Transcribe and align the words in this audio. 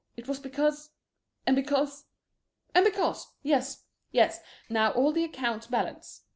It 0.17 0.27
was 0.27 0.39
because 0.39 0.89
and 1.45 1.55
because 1.55 2.05
and 2.73 2.83
because! 2.83 3.33
Yes, 3.43 3.83
yes! 4.11 4.39
Now 4.67 4.89
all 4.89 5.11
the 5.11 5.23
accounts 5.23 5.67
balance. 5.67 6.23